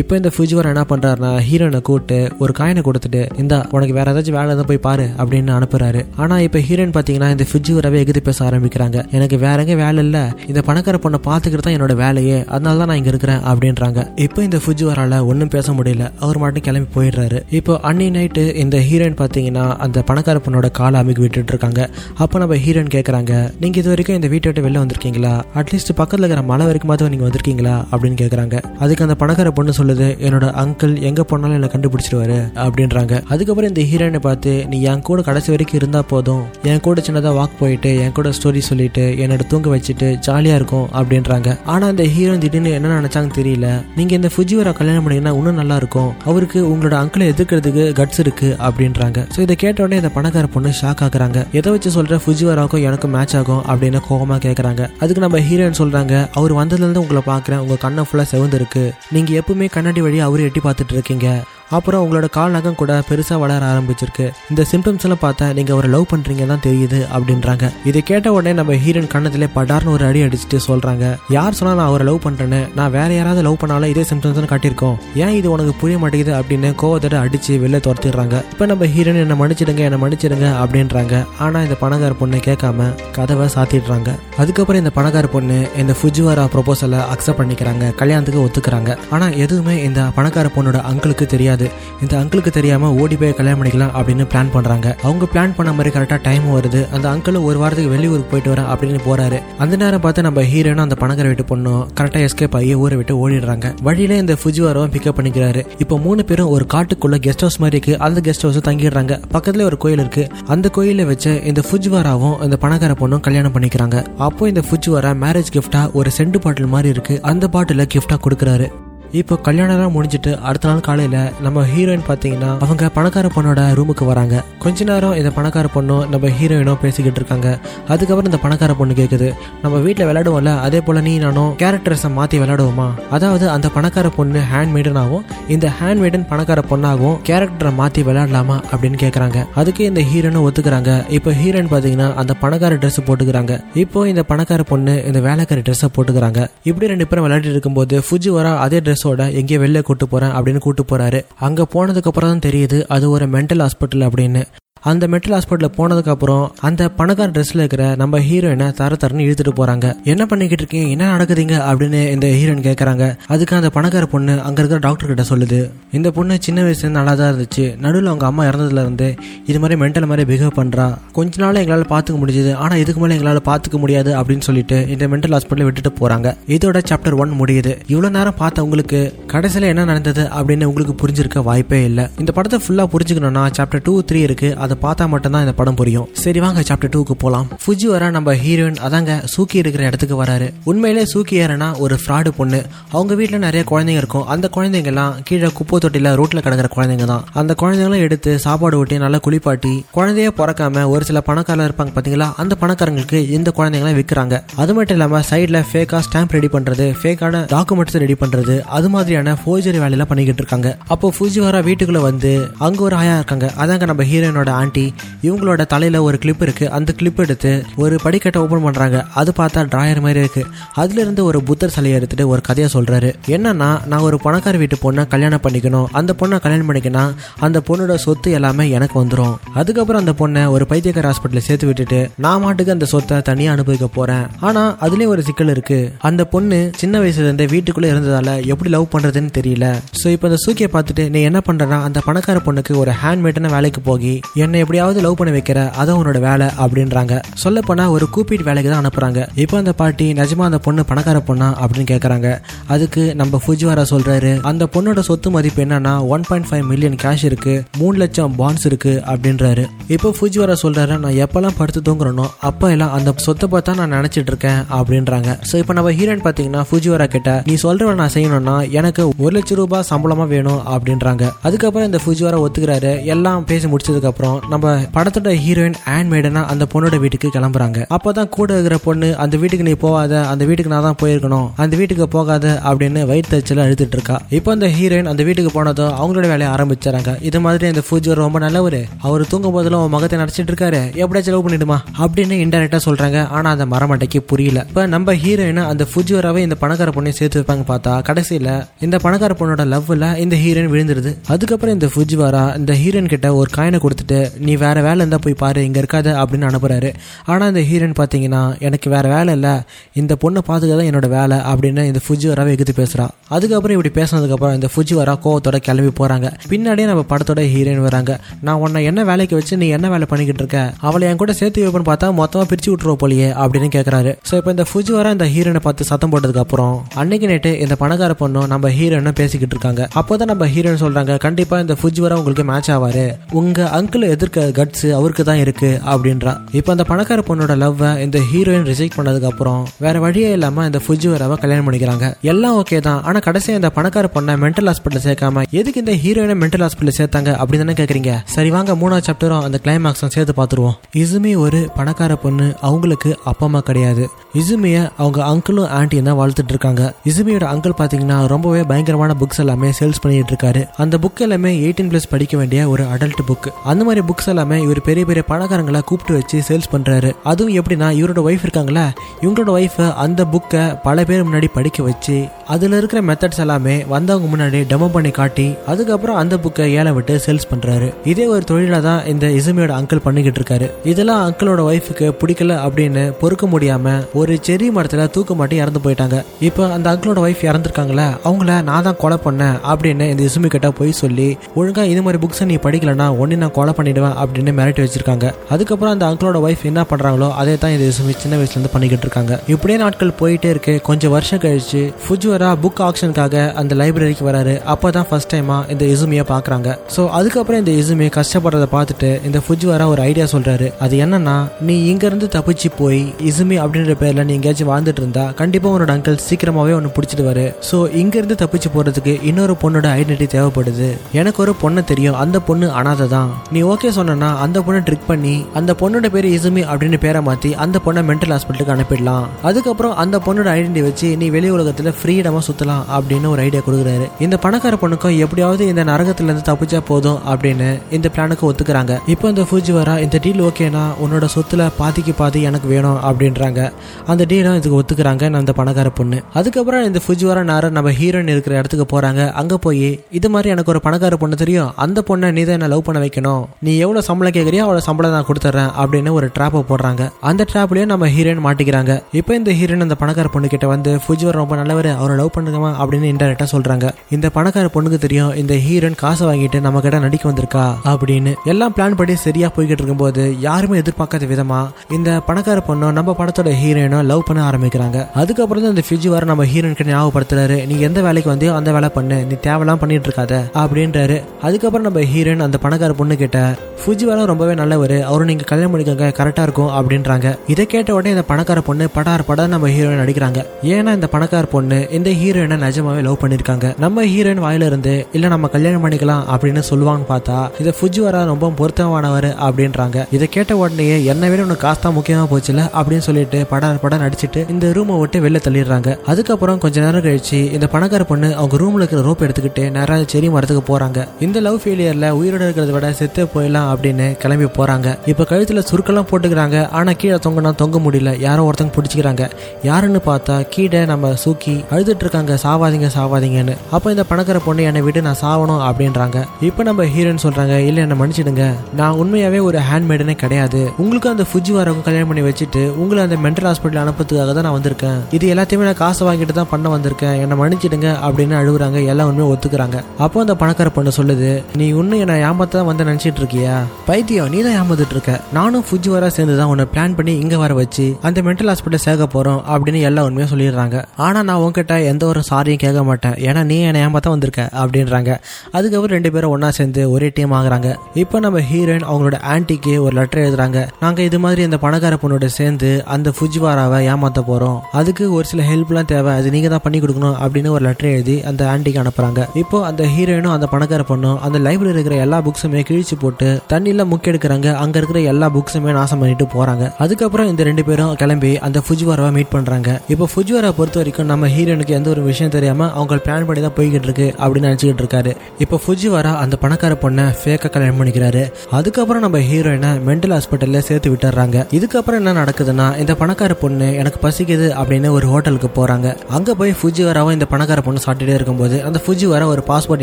[0.00, 4.48] இப்போ இந்த ஃபுஜிவர் என்ன பண்ணுறாருனா ஹீரோனை கூப்பிட்டு ஒரு காயினை கொடுத்துட்டு இந்தா உனக்கு வேற ஏதாச்சும் வேலை
[4.48, 6.00] எதாவது போய் பாரு அப்படின்னு அனுப்புறாரு.
[6.22, 8.98] ஆனால் இப்போ ஹீரோயின் பார்த்தீங்கன்னா இந்த ஃபுஜிவரவே எதிர்த்து பேச ஆரம்பிக்கிறாங்க.
[9.16, 10.22] எனக்கு வேற எங்கே வேலை இல்லை.
[10.50, 12.44] இந்த பணக்கார பொண்ணை பார்த்துக்கிட்டு தான் என்னோட வேலையே.
[12.54, 14.02] அதனால தான் நான் இங்கே இருக்கிறேன் அப்படின்றாங்க.
[14.26, 16.10] இப்போ இந்த ஃபுஜிவரால ஒன்றும் பேச முடியல.
[16.24, 17.40] அவர் மட்டும் கிளம்பி போயிடுறாரு.
[17.60, 21.88] இப்போ அன்னி நைட்டு இந்த ஹீரோயின் பார்த்தீங்கன்னா அந்த பணக்கார பொண்ணோட காலை அமைக்க விட்டுட்டு இருக்காங்க.
[22.24, 23.32] அப்போ நம்ம ஹீரோயின் கேட்குறாங்க
[23.64, 25.34] நீங்கள் இது வரைக்கும் இந்த வீட்டை விட்டு வெளில வந்திருக்கீங்களா?
[25.62, 27.76] அட்லீஸ்ட் பக்கத்தில் இருக்கிற மலை வரைக்கும் நீங்கள் வந்திருக்கீங்களா?
[27.92, 33.14] அப்படின்னு கேட்குறாங்க அதுக்கு அந்த பணக்கார பொண்ணு சொல்லுது என்னோட அங்கிள் எங்க போனாலும் என்ன கண்டுபிடிச்சிருவாரு அப்படின்றாங்க.
[33.32, 36.42] அதுக்கப்புறம் இந்த ஹீரோயினை பார்த்து நீ என் கூட கடைசி வரைக்கும் இருந்தா போதும்.
[36.70, 41.48] என் கூட சின்னதா வாக் போயிட்டு என் கூட ஸ்டோரி சொல்லிட்டு என்னோட தூங்க வச்சுட்டு ஜாலியா இருக்கும் அப்படின்றாங்க.
[41.74, 43.68] ஆனா இந்த ஹீரோயின் திடீர்னு என்ன நினைச்சாங்க தெரியல.
[43.98, 46.10] நீங்க இந்த ஃபுஜிவரா கல்யாணம் பண்ணீங்கன்னா இன்னும் நல்லா இருக்கும்.
[46.30, 49.18] அவருக்கு உங்களோட அங்கிளை எதிர்க்கிறதுக்கு கட்ஸ் இருக்கு அப்படின்றாங்க.
[49.34, 51.38] ஸோ இதை கேட்ட உடனே இந்த பணக்கார பொண்ணு ஷாக் ஆகுறாங்க.
[51.58, 52.16] எதை வச்சு சொல்ற?
[52.24, 56.14] ஃபுஜிவராக்கும் எனக்கும் மேட்ச் ஆகும் அப்படின்னு கோபமா கேட்குறாங்க அதுக்கு நம்ம ஹீரோயின் சொல்றாங்க.
[56.38, 60.42] அவர் வந்ததுல இருந்து உங்களை பாக்குறேன் உங்க கண்ணை ஃபுல்லா செவந்து இருக்கு நீங்க எப்பவுமே கண்ணாடி வழியாக அவரு
[60.42, 61.44] எட்டி பார்த்துட்டு இருக்கீங்க?
[61.70, 64.30] அப்புறம் உங்களோட கால் நகம் கூட பெருசாக வளர ஆரம்பிச்சிருக்கு.
[64.50, 67.70] இந்த சிம்டம்ஸ் எல்லாம் பார்த்தா நீங்க ஒரு லவ் பண்றீங்க தான் தெரியுது அப்படின்றாங்க.
[67.84, 71.16] இதை கேட்ட உடனே நம்ம ஹீரோயின் கண்ணத்திலே படார்னு ஒரு அடி அடிச்சுட்டு சொல்றாங்க.
[71.28, 72.74] யார் சொன்னா நான் அவரை லவ் பண்றேன்னு?
[72.74, 74.96] நான் வேற யாராவது லவ் பண்ணாலும் இதே சிம்டம்ஸ் காட்டியிருக்கோம்.
[75.14, 78.42] ஏன் இது உனக்கு புரிய மாட்டேங்குது அப்படின்னு கோவத்தோட அடிச்சு வெளில துரத்திடுறாங்க.
[78.50, 81.24] இப்ப நம்ம ஹீரோயின் என்ன மன்னிச்சிடுங்க என்ன மன்னிச்சிடுங்க அப்படின்றாங்க.
[81.38, 84.18] ஆனா இந்த பணக்கார பொண்ணு கேட்காம கதவை சாத்திடுறாங்க.
[84.36, 87.94] அதுக்கப்புறம் இந்த பணக்கார பொண்ணு இந்த ஃபுஜுவாரா ப்ரொபோசலை அக்செப்ட் பண்ணிக்கிறாங்க.
[87.94, 88.96] கல்யாணத்துக்கு ஒத்துக்கிறாங்க.
[89.10, 91.56] ஆனா எதுவுமே இந்த பணக்கார பொண்ணோட அங்கிளுக்கு தெரியாது.
[92.00, 94.96] இந்த அங்கிளுக்கு தெரியாம ஓடி போய் கல்யாணம் பண்ணிக்கலாம் அப்படின்னு பிளான் பண்றாங்க.
[95.02, 96.90] அவங்க பிளான் பண்ண மாதிரி கரெக்டா டைம் வருது.
[96.90, 99.42] அந்த அங்கிள் ஒரு வாரத்துக்கு வெளியூருக்கு போயிட்டு வரேன் அப்படின்னு போறாரு.
[99.58, 103.74] அந்த நேரம் பார்த்து நம்ம ஹீரோனும் அந்த பணக்கார வீட்டு பொண்ணும் கரெக்டா எஸ்கேப் ஆகி ஊரை விட்டு ஓடிடுறாங்க.
[103.82, 105.66] வழியில இந்த ஃபுஜிவாரம் பிக்கப் பண்ணிக்கிறாரு.
[105.78, 108.04] இப்போ மூணு பேரும் ஒரு காட்டுக்குள்ள கெஸ்ட் ஹவுஸ் மாதிரி இருக்கு.
[108.04, 109.22] அந்த கெஸ்ட் ஹவுஸ் தங்கிடுறாங்க.
[109.32, 110.28] பக்கத்துல ஒரு கோயில் இருக்கு.
[110.46, 114.06] அந்த கோயில வச்சு இந்த ஃபுஜிவாராவும் இந்த பணக்கார பொண்ணும் கல்யாணம் பண்ணிக்கிறாங்க.
[114.16, 117.22] அப்போ இந்த ஃபுஜிவாரா மேரேஜ் கிஃப்டா ஒரு செண்டு பாட்டில் மாதிரி இருக்கு.
[117.22, 118.68] அந்த பாட்டில கிஃப்டா கொடுக்குறாரு.
[119.16, 124.42] இப்போ கல்யாணம்லாம் முடிஞ்சிட்டு அடுத்த நாள் காலையில நம்ம ஹீரோயின் பார்த்தீங்கன்னா அவங்க பணக்கார பொண்ணோட ரூமுக்கு வராங்க.
[124.64, 127.48] கொஞ்ச நேரம் இந்த பணக்கார பொண்ணும் நம்ம ஹீரோயினும் பேசிக்கிட்டு இருக்காங்க.
[127.92, 129.28] அதுக்கப்புறம் இந்த பணக்கார பொண்ணு கேட்குது
[129.62, 132.88] நம்ம வீட்டில் விளையாடுவோம்ல அதே போல நீ நானும் கேரக்டர்ஸை மாற்றி விளையாடுவோமா?
[133.18, 135.24] அதாவது அந்த பணக்கார பொண்ணு ஹேண்ட்மேடன் ஆகும்
[135.56, 140.90] இந்த ஹேண்ட்மேடன் பணக்கார பொண்ணாகவும் கேரக்டரை மாற்றி விளையாடலாமா அப்படின்னு கேட்குறாங்க அதுக்கு இந்த ஹீரோனும் ஒத்துக்கிறாங்க.
[141.18, 143.60] இப்போ ஹீரோயின் பார்த்தீங்கன்னா அந்த பணக்கார ட்ரெஸ் போட்டுக்கிறாங்க.
[143.84, 146.48] இப்போ இந்த பணக்கார பொண்ணு இந்த வேலைக்கார ட்ரெஸ்ஸை போட்டுக்கிறாங்க.
[146.70, 150.58] இப்படி ரெண்டு பேரும் விளையாடிட்டு இருக்கும்போது ஃபுஜி வரா அதே ட்ரெஸ் நர்ஸோட எங்கேயோ வெளில கூட்டு போறேன் அப்படின்னு
[150.58, 151.24] கூட்டு போறாரு.
[151.38, 154.42] அங்க போனதுக்கு அப்புறம் தான் தெரியுது அது ஒரு மென்டல் ஹாஸ்பிட்டல் அப்படின்னு.
[154.80, 160.04] அந்த மென்டல் ஹாஸ்பிட்டல் போனதுக்கு அப்புறம் அந்த பணக்கார ட்ரெஸ்ல இருக்கிற நம்ம ஹீரோயினை தர தரன்னு இழுத்துட்டு போறாங்க.
[160.04, 160.88] என்ன பண்ணிக்கிட்டு இருக்கீங்க?
[160.88, 161.56] என்ன நடக்குதுங்க?
[161.72, 163.16] அப்படின்னு இந்த ஹீரோயின் கேக்குறாங்க.
[163.26, 165.70] அதுக்கு அந்த பணக்கார பொண்ணு அங்க இருக்கிற டாக்டர் கிட்ட சொல்லுது.
[165.92, 167.78] இந்த பொண்ணு சின்ன வயசுல நல்லா தான் இருந்துச்சு.
[167.78, 169.14] நடுவில் அவங்க அம்மா இறந்ததுல இருந்து
[169.46, 170.96] இது மாதிரி மென்டல் மாதிரி பிஹேவ் பண்றா.
[171.12, 172.54] கொஞ்ச நாள் எங்களால் பார்த்துக்க முடிஞ்சது.
[172.54, 176.34] ஆனா இதுக்கு மேலே எங்களால் பார்த்துக்க முடியாது அப்படின்னு சொல்லிட்டு இந்த மென்டல் ஹாஸ்பிட்டல் விட்டுட்டு போறாங்க.
[176.46, 177.76] இதோட சாப்டர் ஒன் முடியுது.
[177.86, 182.06] இவ்வளவு நேரம் பார்த்த உங்களுக்கு கடைசியில என்ன நடந்தது அப்படின்னு உங்களுக்கு புரிஞ்சிருக்க வாய்ப்பே இல்லை.
[182.18, 184.56] இந்த படத்தை ஃபுல்லா புரிஞ்சுக்கணும்னா சாப்டர் டூ த்ரீ இருக்கு.
[184.68, 186.06] அதை பார்த்தா மட்டும்தான் இந்த படம் புரியும்.
[186.22, 187.46] சரி வாங்க சாப்டர் டூக்கு போலாம்.
[187.64, 190.46] ஃபுஜி வர நம்ம ஹீரோயின் அதாங்க சூக்கி இருக்கிற இடத்துக்கு வராரு.
[190.70, 192.60] உண்மையிலே சூக்கி ஏறனா ஒரு ஃப்ராடு பொண்ணு.
[192.94, 194.24] அவங்க வீட்டில் நிறைய குழந்தைங்க இருக்கும்.
[194.34, 198.98] அந்த குழந்தைங்க எல்லாம் கீழே குப்பை தொட்டியில் ரோட்டில் கிடக்கிற குழந்தைங்க தான் அந்த குழந்தைங்களும் எடுத்து சாப்பாடு ஊட்டி
[199.04, 204.34] நல்லா குளிப்பாட்டி குழந்தைய பிறக்காம ஒரு சில பணக்காரர் இருப்பாங்க பார்த்தீங்களா அந்த பணக்காரங்களுக்கு இந்த குழந்தைங்களாம் விற்கிறாங்க.
[204.62, 209.80] அது மட்டும் இல்லாமல் சைடில் ஃபேக்காக ஸ்டாம்ப் ரெடி பண்ணுறது ஃபேக்கான டாக்குமெண்ட்ஸ் ரெடி பண்ணுறது அது மாதிரியான ஃபோர்ஜரி
[209.84, 210.70] வேலையெல்லாம் பண்ணிக்கிட்டு இருக்காங்க.
[210.94, 212.32] அப்போ ஃபுஜிவாரா வீட்டுக்குள்ளே வந்து
[212.68, 213.48] அங்கே ஒரு ஆயா இருக்காங்க.
[213.64, 214.86] அதாங்க நம்ம ஹீரோயினோட ஆண்டி
[215.22, 216.66] இவங்களோட தலையில ஒரு கிளிப் இருக்கு.
[216.78, 217.52] அந்த கிளிப் எடுத்து
[217.84, 218.98] ஒரு படிக்கட்டை ஓபன் பண்றாங்க.
[219.20, 220.42] அது பார்த்தா டிராயர் மாதிரி இருக்கு.
[220.82, 223.10] அதுல இருந்து ஒரு புத்தர் சிலையை எடுத்துட்டு ஒரு கதையை சொல்றாரு.
[223.36, 225.86] என்னன்னா நான் ஒரு பணக்கார வீட்டு பொண்ணை கல்யாணம் பண்ணிக்கணும்.
[226.00, 227.14] அந்த பொண்ணை கல்யாணம் பண்ணிக்கணும்
[227.46, 232.42] அந்த பொண்ணோட சொத்து எல்லாமே எனக்கு வந்துடும் அதுக்கப்புறம் அந்த பொண்ணை ஒரு பைத்தியக்கார ஹாஸ்பிட்டலில் சேர்த்து விட்டுட்டு நான்
[232.42, 234.24] மாட்டுக்கு அந்த சொத்தை தனியா அனுபவிக்க போறேன்.
[234.40, 235.78] ஆனா அதுலயும் ஒரு சிக்கல் இருக்கு.
[236.10, 239.66] அந்த பொண்ணு சின்ன வயசுல வீட்டுக்குள்ளே வீட்டுக்குள்ள இருந்ததால எப்படி லவ் பண்றதுன்னு தெரியல.
[240.00, 244.12] சோ இப்போ அந்த சூக்கியை பார்த்துட்டு நீ என்ன பண்றனா அந்த பணக்கார பொண்ணுக்கு ஒரு ஹேண்ட்மேட்டான வேலைக்கு போகி
[244.48, 247.14] என்னை எப்படியாவது லவ் பண்ண வைக்கிற அதான் உன்னோட வேலை அப்படின்றாங்க.
[247.42, 249.20] சொல்ல போனா ஒரு கூப்பிட்டு வேலைக்கு தான் அனுப்புறாங்க.
[249.42, 252.28] இப்போ அந்த பாட்டி நிஜமா அந்த பொண்ணு பணக்கார பொண்ணா அப்படின்னு கேக்குறாங்க.
[252.74, 257.54] அதுக்கு நம்ம ஃபுஜிவாரா சொல்றாரு அந்த பொண்ணோட சொத்து மதிப்பு என்னன்னா one point five million cash இருக்கு
[257.80, 259.64] மூணு லட்சம் பாண்ட்ஸ் இருக்கு அப்படின்றாரு.
[259.96, 264.60] இப்போ ஃபுஜிவாரா சொல்றாரு நான் எப்பெல்லாம் படுத்து தூங்குறனோ அப்ப எல்லாம் அந்த சொத்தை பார்த்தா நான் நினைச்சிட்டு இருக்கேன்
[264.78, 265.36] அப்படின்றாங்க.
[265.50, 269.86] ஸோ இப்போ நம்ம ஹீரோயின் பாத்தீங்கன்னா ஃபுஜிவாரா கிட்ட நீ சொல்றவ நான் செய்யணும்னா எனக்கு ஒரு லட்சம் ரூபாய்
[269.92, 271.24] சம்பளமா வேணும் அப்படின்றாங்க.
[271.48, 272.92] அதுக்கப்புறம் இந்த ஃபுஜிவாரா ஒத்துக்கிறாரு.
[273.14, 277.96] எல்லாம் பேசி முடிச்சதுக்கு அப்புறம் நம்ம படத்தோட ஹீரோயின் ஆன் மேடனா அந்த பொண்ணோட வீட்டுக்கு கிளம்புறாங்க.
[277.96, 282.08] அப்பதான் கூட இருக்கிற பொண்ணு அந்த வீட்டுக்கு நீ போகாத அந்த வீட்டுக்கு நான் தான் போயிருக்கணும் அந்த வீட்டுக்கு
[282.08, 284.20] போகாத அப்படின்னு வயிற்று தச்சல அழுதுட்டு இருக்கா.
[284.28, 288.80] இப்போ அந்த ஹீரோயின் அந்த வீட்டுக்கு போனதும் அவங்களோட வேலையை ஆரம்பிச்சாங்க இது மாதிரி அந்த ஃபூஜர் ரொம்ப நல்லவர்.
[288.98, 290.94] அவர் தூங்கும் போதெல்லாம் உன் மகத்தை நடிச்சிட்டு இருக்காரு.
[290.94, 291.78] எப்படியாச்சும் செலவு பண்ணிடுமா?
[291.98, 293.28] அப்படின்னு இன்டெரக்டா சொல்றாங்க.
[293.28, 294.64] ஆனா அந்த மரமட்டைக்கு புரியல.
[294.68, 299.66] இப்ப நம்ம ஹீரோயின் அந்த ஃபுஜிவராவே இந்த பணக்கார பொண்ணையும் சேர்த்து வைப்பாங்க பார்த்தா கடைசியில இந்த பணக்கார பொண்ணோட
[299.74, 301.16] லவ்ல இந்த ஹீரோயின் விழுந்துருது.
[301.26, 305.64] அதுக்கப்புறம் இந்த ஃபுஜிவாரா இந்த ஹீரோயின் கிட்ட ஒரு காயினை கொடுத்துட்டு நீ வேறு வேலை இருந்தால் போய் பாரு
[305.64, 306.92] இங்கே இருக்காத அப்படின்னு அனுப்புகிறாரு
[307.24, 309.54] ஆனால் இந்த ஹீரோயின் பார்த்தீங்கன்னா எனக்கு வேற வேலை இல்லை
[309.92, 314.66] இந்த பொண்ணை பார்த்துக்க தான் என்னோடய வேலை அப்படின்னு இந்த ஃபுஜிவராவை எகுத்து பேசுகிறா அதுக்கப்புறம் இப்படி பேசினதுக்கப்புறம் இந்த
[314.68, 318.12] இந்த ஃபுஜிவரா கோவத்தோட கிளம்பி போகிறாங்க பின்னாடியே நம்ம படத்தோட ஹீரோயின் வராங்க.
[318.46, 320.58] நான் உன்னை என்ன வேலைக்கு வச்சு நீ என்ன வேலை பண்ணிக்கிட்டு இருக்க?
[320.88, 324.64] அவளை என் கூட சேர்த்து வைப்பேன்னு பார்த்தா மொத்தமாக பிரித்து விட்டுருவோம் போலியே அப்படின்னு கேட்குறாரு ஸோ இப்போ இந்த
[324.70, 329.88] ஃபுஜிவரா இந்த ஹீரோனை பார்த்து சத்தம் போட்டதுக்கப்புறம் அன்னைக்கு நைட்டு இந்த பணக்கார பொண்ணும் நம்ம ஹீரோயினும் பேசிக்கிட்டு இருக்காங்க.
[330.00, 333.02] அப்போதான் நம்ம ஹீரோயின் சொல்கிறாங்க கண்டிப்பாக இந்த ஃபுஜிவரா உங்களுக்கு மேட்ச் ஆவார்.
[333.40, 336.32] உங்கள் அங்கிள் எதிர்க்க கட்ஸ் அவருக்கு தான் இருக்கு அப்படின்றா.
[336.58, 341.36] இப்போ அந்த பணக்கார பொண்ணோட லவ்வை இந்த ஹீரோயின் ரிஜெக்ட் பண்ணதுக்கு அப்புறம் வேற வழியே இல்லாம இந்த ஃபுஜுவராவை
[341.42, 342.06] கல்யாணம் பண்ணிக்கிறாங்க.
[342.32, 343.00] எல்லாம் ஓகே தான்.
[343.08, 347.64] ஆனா கடைசியா இந்த பணக்கார பொண்ணை மென்டல் ஹாஸ்பிட்டல் சேர்க்காம எதுக்கு இந்த ஹீரோயினை மென்டல் ஹாஸ்பிட்டல் சேர்த்தாங்க அப்படின்னு
[347.64, 348.14] தானே கேக்குறீங்க?
[348.34, 350.76] சரி வாங்க மூணாவது சாப்டரும் அந்த கிளைமாக்ஸும் சேர்த்து பார்த்துருவோம்.
[351.02, 354.06] இசுமி ஒரு பணக்கார பொண்ணு அவங்களுக்கு அப்பா அம்மா கிடையாது.
[354.40, 356.82] இசுமிய அவங்க அங்கிளும் ஆண்டியும் தான் வாழ்த்துட்டு இருக்காங்க.
[357.12, 360.64] இசுமியோட அங்கிள் பாத்தீங்கன்னா ரொம்பவே பயங்கரமான புக்ஸ் எல்லாமே சேல்ஸ் பண்ணிட்டு இருக்காரு.
[360.84, 364.80] அந்த புக் எல்லாமே எயிட்டீன் பிளஸ் படிக்க வேண்டிய ஒரு அடல்ட் புக் அந்த மாதிரி புக்ஸ் எல்லாமே இவர்
[364.88, 368.86] பெரிய பெரிய பணக்காரங்களை கூப்பிட்டு வச்சு சேல்ஸ் பண்ணுறாரு அதுவும் எப்படின்னா இவரோட ஒய்ஃப் இருக்காங்களா
[369.22, 372.16] இவங்களோட ஒய்ஃப் அந்த புக்கை பல பேர் முன்னாடி படிக்க வச்சு
[372.54, 377.48] அதில் இருக்கிற மெத்தட்ஸ் எல்லாமே வந்தவங்க முன்னாடி டெமோ பண்ணி காட்டி அதுக்கப்புறம் அந்த புக்கை ஏலம் விட்டு சேல்ஸ்
[377.50, 380.66] பண்ணுறாரு இதே ஒரு தொழிலாக தான் இந்த இசுமியோட அங்கிள் பண்ணிக்கிட்டு இருக்காரு.
[380.92, 386.16] இதெல்லாம் அங்கிளோட ஒய்ஃபுக்கு பிடிக்கல அப்படின்னு பொறுக்க முடியாம ஒரு செரி மரத்துல தூக்க மாட்டி இறந்து போயிட்டாங்க.
[386.48, 390.98] இப்போ அந்த அங்கிளோட ஒய்ஃப் இறந்துருக்காங்களே அவங்கள நான் தான் கொலை பண்ணேன் அப்படின்னு இந்த இசுமி கிட்ட போய்
[391.02, 391.28] சொல்லி
[391.60, 395.26] ஒழுங்கா இது மாதிரி புக்ஸ் நீ படிக்கலன்னா ஒன்னு நான் கொலை பண்ணிடுவேன் அப்படின்னு மிரட்டி வச்சிருக்காங்க.
[395.54, 399.34] அதுக்கப்புறம் அந்த அங்கிளோட ஒய்ஃப் என்ன பண்ணுறாங்களோ அதே தான் இந்த இசுமி சின்ன வயசுலேருந்து பண்ணிக்கிட்டு இருக்காங்க.
[399.54, 400.74] இப்படியே நாட்கள் போயிட்டே இருக்கு.
[400.88, 404.56] கொஞ்சம் வருஷம் கழிச்சு ஃபுஜுவரா புக் ஆக்ஷனுக்காக அந்த லைப்ரரிக்கு வராரு.
[404.74, 410.00] அப்பதான் ஃபர்ஸ்ட் டைமாக இந்த இசுமியை பார்க்குறாங்க ஸோ அதுக்கப்புறம் இந்த இசுமி கஷ்டப்படுறத பார்த்துட்டு இந்த ஃபுஜுவரா ஒரு
[410.10, 411.36] ஐடியா சொல்கிறாரு அது என்னன்னா
[411.68, 416.72] நீ இங்கேருந்து தப்பிச்சு போய் இசுமி அப்படின்ற பேரில் நீ எங்கேயாச்சும் வாழ்ந்துட்டு இருந்தா கண்டிப்பாக உன்னோட அங்கிள் சீக்கிரமாகவே
[416.78, 417.46] ஒன்று பிடிச்சிடுவாரு.
[417.68, 420.88] ஸோ இங்கேருந்து தப்பிச்சு போகிறதுக்கு இன்னொரு பொண்ணோட ஐடென்டிட்டி தேவைப்படுது.
[421.20, 422.16] எனக்கு ஒரு பொண்ணு தெரியும்.
[422.24, 426.26] அந்த பொண்ணு அனாதை தான் நீ ஓகே ஓகே சொன்னா அந்த பொண்ணை ட்ரிக் பண்ணி அந்த பொண்ணோட பேர்
[426.36, 429.26] இசுமி அப்படின்னு பேரை மாத்தி அந்த பொண்ணை மென்டல் ஹாஸ்பிட்டலுக்கு அனுப்பிடலாம்.
[429.48, 434.06] அதுக்கப்புறம் அந்த பொண்ணோட ஐடென்டி வச்சு நீ வெளி உலகத்துல ஃப்ரீடமா சுத்தலாம் அப்படின்னு ஒரு ஐடியா கொடுக்குறாரு.
[434.24, 437.68] இந்த பணக்கார பொண்ணுக்கும் எப்படியாவது இந்த நரகத்துல இருந்து தப்பிச்சா போதும் அப்படின்னு
[437.98, 438.96] இந்த பிளானுக்கு ஒத்துக்கிறாங்க.
[439.14, 443.70] இப்போ இந்த ஃபூஜிவரா இந்த டீல் ஓகேனா உன்னோட சொத்துல பாதிக்கு பாதி எனக்கு வேணும் அப்படின்றாங்க.
[444.14, 446.20] அந்த டீலும் இதுக்கு ஒத்துக்கிறாங்க நான் அந்த பணக்கார பொண்ணு.
[446.40, 449.30] அதுக்கப்புறம் இந்த ஃபுஜிவாரா நேரம் நம்ம ஹீரோயின் இருக்கிற இடத்துக்கு போறாங்க.
[449.44, 449.88] அங்க போய்
[450.20, 451.72] இது மாதிரி எனக்கு ஒரு பணக்கார பொண்ணு தெரியும்.
[451.86, 453.44] அந்த பொண்ணை நீ தான் என்ன லவ் பண்ண வைக்கணும்.
[453.66, 457.02] நீ நீ எவ்வளோ சம்பளம் கேட்குறியோ அவ்வளோ சம்பளம் நான் கொடுத்துட்றேன் அப்படின்னு ஒரு ட்ராப்பை போடுறாங்க.
[457.30, 458.92] அந்த ட்ராப்லேயே நம்ம ஹீரோயின் மாட்டிக்கிறாங்க.
[459.20, 463.08] இப்போ இந்த ஹீரோயின் அந்த பணக்கார பொண்ணு கிட்ட வந்து ஃபுஜிவர் ரொம்ப நல்லவர் அவரை லவ் பண்ணுங்கம்மா அப்படின்னு
[463.12, 468.32] இன்டெரக்டாக சொல்கிறாங்க இந்த பணக்கார பொண்ணுக்கு தெரியும் இந்த ஹீரோயின் காசை வாங்கிட்டு நம்ம கிட்ட நடிக்க வந்திருக்கா அப்படின்னு.
[468.52, 474.06] எல்லாம் பிளான் படி சரியாக போய்கிட்டு இருக்கும்போது யாருமே எதிர்பார்க்காத விதமாக இந்த பணக்கார பொண்ணும் நம்ம படத்தோட ஹீரோயினும்
[474.12, 474.98] லவ் பண்ண ஆரம்பிக்கிறாங்க.
[475.22, 477.58] அதுக்கப்புறம் தான் இந்த ஃபிஜி வர நம்ம ஹீரோயின் கிட்ட ஞாபகப்படுத்துறாரு.
[477.70, 479.18] நீ எந்த வேலைக்கு வந்தியோ அந்த வேலை பண்ணு.
[479.30, 481.18] நீ தேவையெல்லாம் பண்ணிட்டு இருக்காத அப்படின்றாரு.
[481.48, 483.46] அதுக்கப்புறம் நம்ம ஹீரோயின் அந்த பணக்கார பொண்ணு கிட்ட
[483.84, 485.02] ஃபுஜிவாலா ரொம்பவே நல்லவர்.
[485.02, 487.38] அவரும் நீங்க கல்யாணம் பண்ணிக்கோங்க கரெக்டா இருக்கும் அப்படின்றாங்க.
[487.46, 490.44] இதை கேட்ட உடனே இந்த பணக்கார பொண்ணு படார் பட நம்ம ஹீரோயின் நடிக்கிறாங்க.
[490.62, 493.78] ஏன்னா இந்த பணக்கார பொண்ணு இந்த ஹீரோயினை நிஜமாவே லவ் பண்ணிருக்காங்க.
[493.78, 498.52] நம்ம ஹீரோயின் வாயில இருந்து இல்ல நம்ம கல்யாணம் பண்ணிக்கலாம் அப்படின்னு சொல்லுவாங்கன்னு பார்த்தா இதை ஃபுஜிவாரா வர ரொம்ப
[498.56, 500.06] பொருத்தமானவர் அப்படின்றாங்க.
[500.10, 502.70] இதை கேட்ட உடனே என்ன விட உனக்கு காசு தான் முக்கியமா போச்சுல?
[502.74, 505.98] அப்படின்னு சொல்லிட்டு படார் படம் நடிச்சிட்டு இந்த ரூமை விட்டு வெளில தள்ளிடுறாங்க.
[506.02, 510.78] அதுக்கப்புறம் கொஞ்ச நேரம் கழிச்சு இந்த பணக்கார பொண்ணு அவங்க ரூம்ல இருக்கிற ரோப் எடுத்துக்கிட்டு நேராக செடி மரத்துக்கு
[510.78, 511.08] போறாங்க.
[511.20, 514.88] இந்த லவ் ஃபெயிலியர்ல உயிரோட இருக்கிறத விட செத்து போய் போயிடலாம் அப்படின்னு கிளம்பி போறாங்க.
[515.10, 516.56] இப்ப கழுத்துல சுருக்கெல்லாம் போட்டுக்கிறாங்க.
[516.78, 518.10] ஆனா கீழே தொங்கினா தொங்க முடியல.
[518.26, 519.24] யாரோ ஒருத்தங்க பிடிச்சிக்கிறாங்க.
[519.68, 522.32] யாருன்னு பார்த்தா கீழே நம்ம சூக்கி அழுதுட்டு இருக்காங்க.
[522.44, 523.54] சாவாதீங்க சாவாதீங்கன்னு.
[523.76, 526.18] அப்ப இந்த பணக்கர பொண்ணு என்னை விட்டு நான் சாவணும் அப்படின்றாங்க.
[526.48, 528.46] இப்ப நம்ம ஹீரோன்னு சொல்றாங்க இல்ல என்ன மன்னிச்சிடுங்க.
[528.80, 530.60] நான் உண்மையாவே ஒரு ஹேண்ட்மேடுனே கிடையாது.
[530.84, 534.98] உங்களுக்கு அந்த ஃபுஜி வரவங்க கல்யாணம் பண்ணி வச்சுட்டு உங்களை அந்த மென்டல் ஹாஸ்பிட்டல் அனுப்புறதுக்காக தான் நான் வந்திருக்கேன்.
[535.18, 537.16] இது எல்லாத்தையுமே நான் காசு வாங்கிட்டு தான் பண்ண வந்திருக்கேன்.
[537.24, 538.78] என்னை மன்னிச்சிடுங்க அப்படின்னு அழுகுறாங்க.
[538.92, 539.78] எல்லாம் உண்மையை ஒத்துக்கிறாங்க.
[540.04, 541.30] அப்போ அந்த பணக்கார பொண்ணு சொல்லுது
[541.60, 543.56] நீ இன்னும் என்ன ஏமாத்த தான் வந்து நினைச்சிட்டு இருக்கியா
[543.88, 547.52] பைத்தியம் நீ தான் ஏமாந்துட்டு இருக்க நானும் ஃபுஜி வர சேர்ந்து தான் உன்னை பிளான் பண்ணி இங்க வர
[547.58, 550.76] வச்சு அந்த மென்டல் ஹாஸ்பிட்டல் சேர்க்க போறோம் அப்படின்னு எல்லா உண்மையும் சொல்லிடுறாங்க.
[551.06, 553.16] ஆனா நான் உன்கிட்ட எந்த ஒரு சாரியும் கேட்க மாட்டேன்.
[553.28, 555.12] ஏன்னா நீ என்னை ஏமாத்த வந்திருக்க அப்படின்றாங்க.
[555.56, 557.70] அதுக்கப்புறம் ரெண்டு பேரும் ஒன்னா சேர்ந்து ஒரே டீம் ஆகுறாங்க.
[558.02, 560.58] இப்போ நம்ம ஹீரோயின் அவங்களோட ஆன்டிக்கு ஒரு லெட்டர் எழுதுறாங்க.
[560.84, 564.58] நாங்க இது மாதிரி அந்த பணக்கார பொண்ணோட சேர்ந்து அந்த ஃபுஜிவாராவை ஏமாத்த போறோம்.
[564.80, 566.12] அதுக்கு ஒரு சில ஹெல்ப்லாம் தேவை.
[566.20, 569.22] அது நீங்க தான் பண்ணி கொடுக்கணும் அப்படின்னு ஒரு லெட்டர் எழுதி அந்த ஆன்டிக்கு அனுப்புறாங்க.
[569.44, 574.48] இப்போ அந்த ஹீரோயினும் அந்த பணக்கார பொண்ணும் அந்த லைப்ரரி இருக்கிற எல்லா புக்ஸுமே கிழிச்சு போட்டு தண்ணியில முக்கெடுக்கிறாங்க.
[574.64, 576.64] அங்க இருக்கிற எல்லா புக்ஸுமே நாசம் பண்ணிட்டு போறாங்க.
[576.84, 579.80] அதுக்கப்புறம் இந்த ரெண்டு பேரும் கிளம்பி அந்த ஃபுஜ்வாராவை மீட் பண்றாங்க.
[579.94, 583.88] இப்போ ஃபுஜ்வாரா பொறுத்த வரைக்கும் நம்ம ஹீரோனுக்கு எந்த ஒரு விஷயம் தெரியாம அவங்க பிளான் பண்ணி தான் போய்கிட்டு
[583.90, 585.12] இருக்கு அப்படின்னு நினைச்சுக்கிட்டு இருக்காரு.
[585.44, 588.22] இப்போ ஃபுஜ்வாரா அந்த பணக்கார பொண்ணை ஃபேக்கா கல்யாணம் பண்ணிக்கிறாரு.
[588.58, 591.36] அதுக்கப்புறம் நம்ம ஹீரோயினை மென்டல் ஹாஸ்பிட்டல்ல சேர்த்து விட்டுறாங்க.
[591.58, 595.88] இதுக்கப்புறம் என்ன நடக்குதுன்னா இந்த பணக்கார பொண்ணு எனக்கு பசிக்குது அப்படின்னு ஒரு ஹோட்டலுக்கு போறாங்க.
[596.16, 599.82] அங்க போய் ஃபுஜிவாராவும் இந்த பணக்கார பொண்ணு சாப்பிட்டுட்டே இருக்கும்போது அந்த ஃபுஜிவாரா ஒரு பாஸ்போர்ட்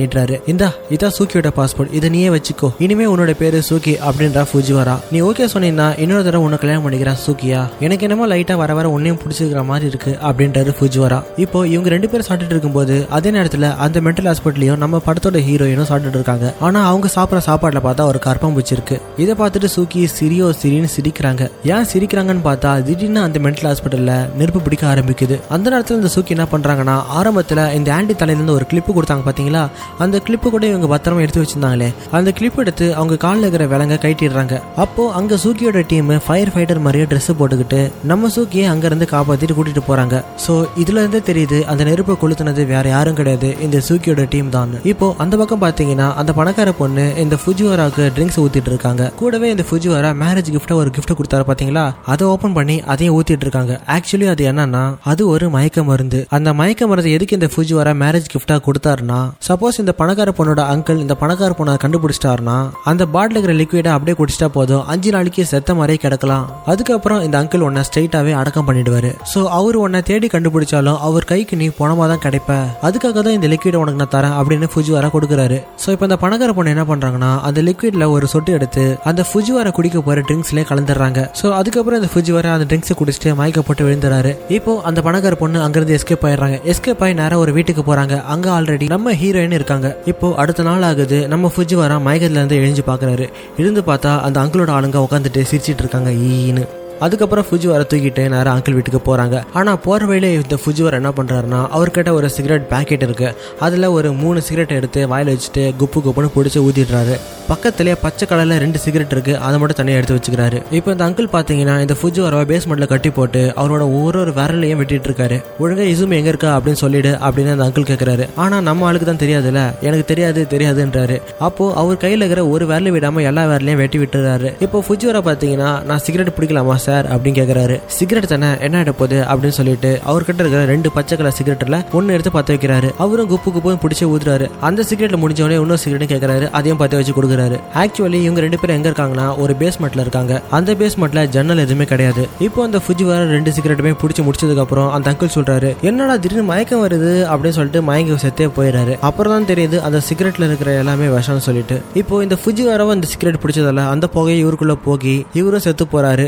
[0.01, 0.38] நீட்டுறாரு.
[0.53, 0.63] இந்த
[0.95, 2.69] இதான் சூக்கியோட பாஸ்போர்ட் இதை நீயே வச்சுக்கோ.
[2.86, 4.95] இனிமே உன்னோட பேரு சூக்கி அப்படின்றா ஃபுஜிவாரா.
[5.12, 9.19] நீ ஓகே சொன்னீங்கன்னா இன்னொரு தடவை உன்னை கல்யாணம் பண்ணிக்கிறேன் சூக்கியா எனக்கு என்னமோ லைட்டா வர வர உன்னையும்
[9.24, 11.19] பிடிச்சிருக்கிற மாதிரி இருக்கு அப்படின்றாரு ஃபுஜிவாரா.
[11.45, 16.19] இப்போ இவங்க ரெண்டு பேரும் சாப்பிட்டுட்டு இருக்கும்போது அதே நேரத்துல அந்த மென்டல் ஹாஸ்பிட்டலையும் நம்ம படத்தோட ஹீரோயினும் சாப்பிட்டுட்டு
[16.21, 16.54] இருக்காங்க.
[16.60, 21.43] ஆனா அவங்க சாப்பிட்ற சாப்பாடுல பார்த்தா ஒரு கற்பம் இருக்கு இதை பார்த்துட்டு சூக்கி சிரியோ சிரின்னு சிரிக்கிறாங்க.
[21.74, 25.36] ஏன் சிரிக்கிறாங்கன்னு பார்த்தா திடீர்னு அந்த மென்டல் ஹாஸ்பிட்டல்ல நெருப்பு பிடிக்க ஆரம்பிக்குது.
[25.50, 29.63] அந்த நேரத்துல இந்த சூக்கி என்ன பண்றாங்கன்னா ஆரம்பத்துல இந்த ஆண்டி தலையில இருந்து ஒரு கிளிப்பு கொடுத்தாங்க பாத்தீங்களா?
[30.04, 31.89] அந்த கிளிப்பு கூட இவங்க பத்திரமா எடுத்து வச்சிருந்தாங்களே.
[32.12, 37.05] அந்த கிளிப் எடுத்து அவங்க காலில் இருக்கிற விலங்க கைட்டிடுறாங்க அப்போ அங்க சூக்கியோட டீம் ஃபயர் ஃபைட்டர் மாதிரியே
[37.11, 37.79] ட்ரெஸ் போட்டுக்கிட்டு
[38.11, 40.15] நம்ம சூக்கியை அங்க இருந்து காப்பாத்திட்டு கூட்டிட்டு போறாங்க.
[40.43, 44.73] சோ இதுல இருந்தே தெரியுது அந்த நெருப்பை கொளுத்துனது வேற யாரும் கிடையாது இந்த சூக்கியோட டீம் தான்.
[44.91, 49.03] இப்போ அந்த பக்கம் பாத்தீங்கன்னா அந்த பணக்கார பொண்ணு இந்த ஃபுஜுவராக்கு ட்ரிங்க்ஸ் ஊத்திட்டு இருக்காங்க.
[49.21, 51.85] கூடவே இந்த ஃபுஜுவரா மேரேஜ் கிஃப்டா ஒரு கிஃப்ட் கொடுத்தாரு பாத்தீங்களா?
[52.13, 53.75] அதை ஓபன் பண்ணி அதையும் ஊத்திட்டு இருக்காங்க.
[53.95, 54.83] ஆக்சுவலி அது என்னன்னா
[55.13, 56.21] அது ஒரு மயக்க மருந்து.
[56.38, 61.17] அந்த மயக்க மருந்து எதுக்கு இந்த ஃபுஜுவரா மேரேஜ் கிஃப்டா கொடுத்தாருன்னா சப்போஸ் இந்த பணக்கார பொண்ணோட அங்கிள் இந்த
[61.23, 62.57] பணக்கார பொண்ணை கண்டுபிடிச்சிட்டாருன்னா
[62.91, 64.84] அந்த பாட்டில் இருக்கிற லிக்விடை அப்படியே குடிச்சிட்டா போதும்.
[64.94, 66.46] அஞ்சு நாளைக்கு செத்த மாதிரியே கிடக்கலாம்.
[66.72, 69.12] அதுக்கப்புறம் இந்த அங்கிள் உன்னை ஸ்ட்ரைட்டாவே அடக்கம் பண்ணிடுவாரு.
[69.34, 72.52] ஸோ அவர் உன்னை தேடி கண்டுபிடிச்சாலும் அவர் கைக்கு நீ பணமாக தான் கிடைப்ப.
[72.88, 75.58] அதுக்காக தான் இந்த லிக்விடை உனக்கு நான் தரேன் அப்படின்னு ஃபுஜிவாரா கொடுக்குறாரு.
[75.84, 79.98] ஸோ இப்போ இந்த பணக்கார பொண்ணு என்ன பண்ணுறாங்கன்னா அந்த லிக்விடில் ஒரு சொட்டு எடுத்து அந்த ஃபுஜிவாரா குடிக்க
[80.08, 81.22] போகிற ட்ரிங்க்ஸ்லேயே கலந்துடுறாங்க.
[81.41, 84.34] ஸோ அதுக்கப்புறம் இந்த ஃபுஜிவாரா அந்த ட்ரிங்க்ஸை குடிச்சிட்டு மயக்க போட்டு விழுந்துறாரு.
[84.58, 86.58] இப்போ அந்த பணக்கார பொண்ணு அங்கிருந்து எஸ்கேப் ஆயிடுறாங்க.
[86.74, 89.88] எஸ்கேப் ஆகி நேரம் ஒரு வீட்டுக்கு போகிறாங்க அங்கே ஆல்ரெடி நம்ம ஹீரோயின் இருக்காங்க.
[90.13, 91.20] இப்போ அடுத்த நாள் ஆகுது.
[91.34, 92.58] நம்ம ஃபுஜிவாரா மயக்கத்துலேருந்து இருந்து
[92.95, 93.29] பார்க்குறாரு.
[93.58, 96.10] எழுந்து பார்த்தா அந்த அங்கிளோட ஆளுங்க உட்காந்துட்டு சிரிச்சிட்டு இருக்காங்க.
[96.10, 96.67] ஈன்னு.
[96.99, 99.43] அதுக்கப்புறம் ஃபுஜிவரை தூக்கிட்டு நேரம் அங்கிள் வீட்டுக்கு போறாங்க.
[99.53, 103.36] ஆனா போற வழியில இந்த ஃபுஜிவர் என்ன பண்றாருன்னா அவர்கிட்ட ஒரு சிகரெட் பேக்கெட் இருக்கு.
[103.60, 107.15] அதுல ஒரு மூணு சிகரெட் எடுத்து வாயில வச்சுட்டு குப்பு குப்புன்னு பிடிச்சி ஊதிடுறாரு
[107.49, 109.38] பக்கத்துலயே பச்சை கலர்ல ரெண்டு சிகரெட் இருக்கு.
[109.38, 110.62] அதை மட்டும் தனியாக எடுத்து வச்சுக்கிறாரு.
[110.71, 115.43] இப்போ இந்த அங்கிள் பாத்தீங்கன்னா இந்த ஃபுஜிவரை பேஸ்மெண்ட்ல கட்டி போட்டு அவரோட ஒரு ஒரு விரலையும் வெட்டிட்டு இருக்காரு.
[115.60, 119.63] ஒழுங்கா இசும் எங்க இருக்கா அப்படின்னு சொல்லிடு அப்படின்னு அந்த அங்கிள் கேட்குறாரு ஆனா நம்ம ஆளுக்கு தான் தெரியாதுல்ல.
[119.81, 121.21] எனக்கு தெரியாது தெரியாதுன்றாரு.
[121.39, 124.53] அப்போ அவர் கையில இருக்கிற ஒரு விரல விடாம எல்லா விரலையும் வெட்டி விட்டுறாரு.
[124.60, 126.77] இப்போ ஃபுஜிவரை பாத்தீங்கன்னா நான் சிகரெட் பிடிக்கலாமா?
[126.86, 131.38] சார் அப்படின்னு கேட்குறாரு சிகரெட் தானே என்ன ஆகிட போகுது அப்படின்னு சொல்லிட்டு அவர்கிட்ட இருக்கிற ரெண்டு பச்சை கலர்
[131.39, 132.89] சிகரெட்ல ஒன்னு எடுத்து பத்த வைக்கிறாரு.
[133.04, 137.58] அவரும் குப்பு குப்பும் பிடிச்சி ஊதுறாரு அந்த சிகரெட்ல முடிஞ்சவனே இன்னொரு சிகரெட்டும் கேட்குறாரு அதையும் பத்த வச்சு கொடுக்குறாரு.
[137.84, 140.34] ஆக்சுவலி இவங்க ரெண்டு பேரும் எங்க இருக்காங்கன்னா ஒரு பேஸ்மெண்ட்ல இருக்காங்க.
[140.58, 142.24] அந்த பேஸ்மெண்ட்ல ஜன்னல் எதுவுமே கிடையாது.
[142.48, 146.84] இப்போ அந்த ஃபுஜி வர ரெண்டு சிகரெட்டுமே பிடிச்சி முடிச்சதுக்கு அப்புறம் அந்த அங்கிள் சொல்றாரு என்னடா திடீர்னு மயக்கம்
[146.86, 147.13] வருது?
[147.32, 151.78] அப்படின்னு சொல்லிட்டு மயங்கி செத்தே போயிடுறாரு அப்புறம் தான் தெரியுது அந்த சிகரெட்ல இருக்கிற எல்லாமே விஷம்னு சொல்லிட்டு.
[152.02, 156.28] இப்போ இந்த ஃபுஜி வரவ அந்த சிகரெட் பிடிச்சதால அந்த புகையை இவருக்குள்ள போகி இவரும் செத்து போறாரு.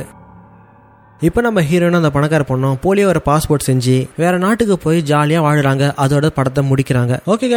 [1.21, 5.86] இப்போ நம்ம ஹீரோயின் அந்த பணக்கார பொண்ணும் போலியோ ஒரு பாஸ்போர்ட் செஞ்சு வேற நாட்டுக்கு போய் ஜாலியாக வாழ்கிறாங்க
[6.03, 7.13] அதோட படத்தை முடிக்கிறாங்க.
[7.25, 7.45] ஓகே